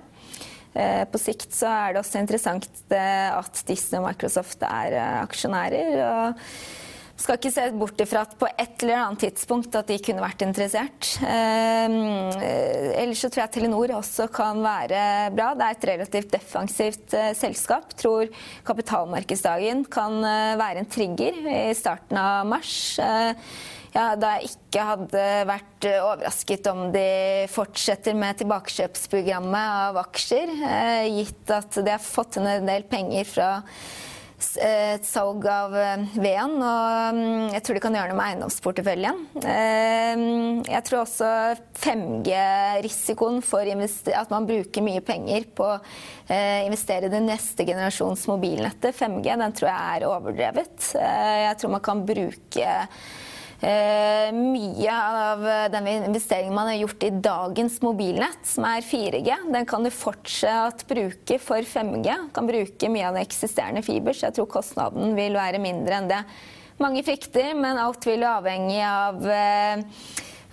På 0.73 1.21
sikt 1.21 1.53
så 1.53 1.69
er 1.69 1.93
det 1.93 2.01
også 2.01 2.23
interessant 2.23 2.71
at 2.89 3.61
Disney 3.69 4.01
og 4.01 4.07
Microsoft 4.07 4.65
er 4.65 4.97
aksjonærer. 5.27 6.01
og 6.09 6.41
skal 7.17 7.39
ikke 7.39 7.53
se 7.55 7.65
bort 7.79 8.01
ifra 8.03 8.25
at 8.27 8.35
på 8.39 8.49
et 8.51 8.83
eller 8.83 8.99
annet 8.99 9.23
tidspunkt 9.27 9.77
at 9.79 9.91
de 9.91 9.99
kunne 10.03 10.23
vært 10.25 10.43
interessert. 10.47 11.13
Eh, 11.23 11.95
ellers 13.03 13.23
så 13.23 13.31
tror 13.31 13.45
jeg 13.45 13.55
Telenor 13.55 13.95
også 14.01 14.27
kan 14.35 14.63
være 14.65 15.31
bra. 15.35 15.53
Det 15.55 15.69
er 15.69 15.77
et 15.79 15.87
relativt 15.93 16.33
defensivt 16.35 17.15
eh, 17.15 17.31
selskap. 17.39 17.95
Tror 18.01 18.33
kapitalmarkedsdagen 18.67 19.87
kan 19.87 20.19
eh, 20.27 20.57
være 20.61 20.83
en 20.83 20.91
trigger 20.91 21.39
i 21.71 21.77
starten 21.79 22.19
av 22.19 22.51
mars. 22.51 22.75
Eh, 22.99 23.33
ja, 23.95 24.09
da 24.19 24.33
jeg 24.35 24.57
ikke 24.57 24.85
hadde 24.89 25.27
vært 25.47 25.87
overrasket 25.93 26.67
om 26.67 26.89
de 26.95 27.47
fortsetter 27.53 28.17
med 28.19 28.41
tilbakekjøpsprogrammet 28.41 29.77
av 29.85 30.01
aksjer, 30.03 30.51
eh, 30.67 31.13
gitt 31.21 31.53
at 31.55 31.79
de 31.79 31.95
har 31.95 32.03
fått 32.03 32.41
en 32.41 32.67
del 32.67 32.89
penger 32.91 33.31
fra 33.37 33.53
et 34.61 35.07
salg 35.07 35.45
av 35.51 35.75
eh, 35.79 36.05
veden. 36.15 36.57
Og 36.59 37.19
mm, 37.19 37.53
jeg 37.55 37.65
tror 37.65 37.79
de 37.79 37.83
kan 37.85 37.99
gjøre 37.99 38.13
noe 38.13 38.19
med 38.19 38.31
eiendomsporteføljen. 38.31 39.21
Eh, 39.43 40.25
jeg 40.71 40.87
tror 40.89 41.03
også 41.03 41.31
5G-risikoen 41.83 43.41
for 43.45 43.67
at 43.67 44.33
man 44.35 44.49
bruker 44.49 44.87
mye 44.87 45.05
penger 45.05 45.49
på 45.57 45.69
å 45.69 45.77
eh, 46.29 46.65
investere 46.65 47.09
i 47.11 47.15
det 47.15 47.23
neste 47.25 47.67
generasjons 47.69 48.27
mobilnettet, 48.31 48.97
5G, 48.97 49.29
den 49.41 49.57
tror 49.57 49.71
jeg 49.73 49.99
er 49.99 50.09
overdrevet. 50.09 50.91
Jeg 50.95 51.61
tror 51.61 51.77
man 51.77 51.85
kan 51.85 52.05
bruke 52.07 52.45
Eh, 52.65 52.87
mye 54.35 54.95
av 54.95 55.45
den 55.73 55.87
investeringen 55.89 56.55
man 56.57 56.67
har 56.69 56.75
gjort 56.83 57.05
i 57.07 57.11
dagens 57.25 57.79
mobilnett, 57.85 58.43
som 58.45 58.67
er 58.69 58.85
4G, 58.85 59.39
den 59.55 59.69
kan 59.69 59.87
du 59.87 59.91
fortsatt 59.95 60.85
bruke 60.91 61.39
for 61.41 61.65
5G. 61.65 62.17
Kan 62.35 62.51
bruke 62.51 62.91
mye 62.93 63.09
av 63.09 63.17
den 63.17 63.25
eksisterende 63.25 63.85
fiber, 63.87 64.13
så 64.13 64.29
jeg 64.29 64.37
tror 64.39 64.51
kostnaden 64.53 65.17
vil 65.17 65.39
være 65.39 65.63
mindre 65.63 65.97
enn 66.01 66.11
det. 66.11 66.21
Mange 66.83 67.05
frykter, 67.07 67.53
men 67.55 67.79
alt 67.79 68.05
vil 68.09 68.25
avhenge 68.27 68.81
av 68.83 69.29
eh, 69.31 69.85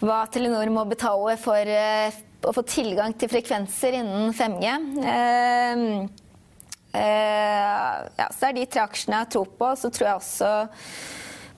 hva 0.01 0.19
Telenor 0.29 0.69
må 0.73 0.85
betale 0.89 1.33
for 1.41 1.57
eh, 1.57 2.13
å 2.45 2.53
få 2.53 2.63
tilgang 2.65 3.13
til 3.17 3.29
frekvenser 3.31 3.97
innen 4.01 4.33
5G. 4.33 4.65
ja, 6.91 8.27
så 8.33 8.47
er 8.47 8.55
de 8.57 8.65
tre 8.69 8.81
aksjene 8.83 9.23
jeg 9.23 9.31
tror 9.35 9.51
på. 9.57 9.67
Så 9.77 9.91
tror 9.93 10.07
jeg 10.07 10.21
også 10.21 10.51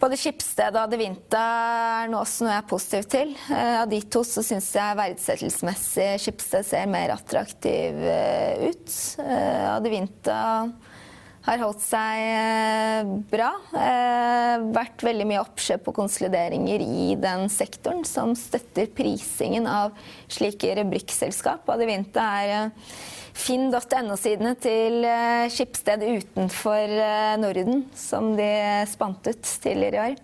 både 0.03 0.19
Skipsted 0.19 0.75
og 0.75 0.83
Adevinta 0.83 1.41
er 2.03 2.11
nå 2.11 2.19
også 2.19 2.43
noe 2.43 2.53
jeg 2.53 2.63
er 2.63 2.69
positiv 2.69 3.05
til. 3.13 3.35
Eh, 3.55 3.75
av 3.81 3.87
de 3.91 4.01
to 4.11 4.23
så 4.27 4.43
syns 4.45 4.67
jeg 4.75 4.99
verdsettelsesmessig 4.99 6.09
Skipsted 6.23 6.67
ser 6.67 6.89
mer 6.91 7.15
attraktiv 7.15 8.03
ut. 8.03 8.71
ut. 8.73 8.97
De 9.23 9.39
Adevinta 9.73 10.39
har 11.43 11.60
holdt 11.60 11.82
seg 11.84 13.10
bra. 13.32 13.49
Vært 14.73 15.03
veldig 15.03 15.25
mye 15.27 15.41
oppkjøp 15.43 15.89
og 15.91 15.97
konsolideringer 15.97 16.84
i 16.86 17.08
den 17.19 17.49
sektoren 17.51 18.06
som 18.08 18.32
støtter 18.39 18.88
prisingen 18.95 19.67
av 19.67 19.91
slike 20.32 20.71
rubrikkselskap. 20.79 21.67
Adevinta 21.73 22.29
er 22.45 22.71
finn.no-sidene 23.34 24.53
til 24.62 25.03
eh, 25.08 25.49
Skipsted 25.51 26.03
utenfor 26.06 26.91
eh, 26.93 27.34
Norden, 27.41 27.86
som 27.97 28.34
de 28.38 28.49
spant 28.89 29.25
ut 29.27 29.53
tidligere 29.63 29.95
i 29.95 30.03
år. 30.03 30.19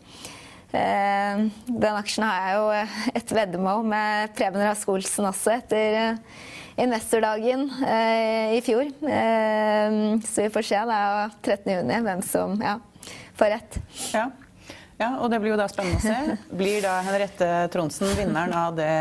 Eh, 0.70 1.42
den 1.66 1.98
aksjen 1.98 2.28
har 2.28 2.46
jeg 2.46 2.60
jo 2.60 3.18
et 3.22 3.36
veddemål 3.40 3.88
med 3.90 4.36
Preben 4.38 4.64
Rask 4.64 4.92
Olsen 4.94 5.30
også, 5.30 5.58
etter 5.58 6.20
investordagen 6.80 7.68
i 8.56 8.62
fjor. 8.66 8.92
Så 10.26 10.46
vi 10.46 10.52
får 10.54 10.68
se 10.70 10.84
da 10.90 11.00
13.6 11.44 12.06
hvem 12.08 12.22
som 12.26 12.56
ja, 12.64 12.78
får 13.40 13.54
rett. 13.56 13.80
Ja. 14.14 14.30
Ja, 15.00 15.14
og 15.24 15.32
Det 15.32 15.40
blir 15.40 15.54
jo 15.54 15.60
da 15.60 15.70
spennende 15.72 16.00
å 16.00 16.04
se. 16.04 16.38
Blir 16.60 16.82
da 16.84 16.98
Henriette 17.06 17.48
Tronsen 17.72 18.12
vinneren 18.18 18.52
av 18.52 18.76
det 18.76 18.92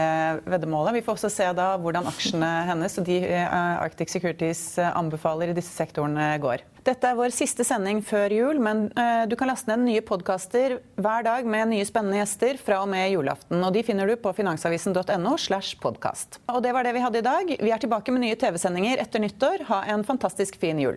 veddemålet? 0.46 0.94
Vi 1.00 1.02
får 1.02 1.18
også 1.18 1.30
se 1.32 1.48
da 1.58 1.72
hvordan 1.82 2.06
aksjene 2.06 2.50
hennes 2.70 2.98
og 3.00 3.06
de 3.08 3.18
eh, 3.26 3.54
Arctic 3.82 4.12
Securities 4.14 4.62
eh, 4.78 4.92
anbefaler 4.94 5.50
i 5.50 5.56
disse 5.58 5.74
sektorene 5.74 6.30
går. 6.42 6.62
Dette 6.87 7.11
er 7.11 7.18
vår 7.18 7.34
siste 7.34 7.66
sending 7.66 7.98
før 8.06 8.32
jul, 8.32 8.61
men 8.64 8.87
uh, 8.96 9.26
du 9.28 9.34
kan 9.37 9.50
laste 9.50 9.68
ned 9.68 9.82
nye 9.84 10.04
podkaster 10.06 10.78
hver 10.96 11.26
dag 11.26 11.44
med 11.44 11.68
nye 11.74 11.84
spennende 11.84 12.16
gjester 12.22 12.56
fra 12.62 12.78
og 12.80 12.88
med 12.88 13.11
julaften. 13.12 13.61
og 13.61 13.74
De 13.74 13.82
finner 13.84 14.08
du 14.08 14.14
på 14.16 14.32
finansavisen.no. 14.38 15.34
slash 15.37 15.76
podcast. 15.82 16.40
Og 16.48 16.62
Det 16.64 16.72
var 16.72 16.88
det 16.88 16.94
vi 16.96 17.04
hadde 17.04 17.20
i 17.20 17.26
dag. 17.26 17.56
Vi 17.61 17.74
er 17.74 17.82
tilbake 17.82 18.14
med 18.14 18.24
nye 18.24 18.38
TV-sendinger 18.40 19.04
etter 19.04 19.20
nyttår. 19.20 19.66
Ha 19.68 19.84
en 19.92 20.06
fantastisk 20.06 20.56
fin 20.62 20.80
jul. 20.80 20.96